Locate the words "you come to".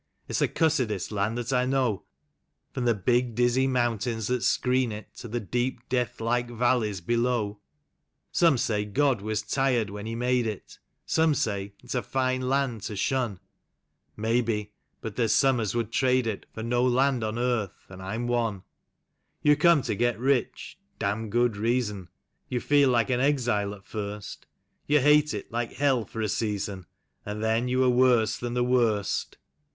19.49-19.95